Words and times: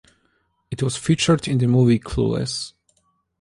It 0.71 0.81
was 0.81 0.97
featured 0.97 1.47
in 1.47 1.59
the 1.59 1.67
movie 1.67 1.99
"Clueless". 1.99 2.73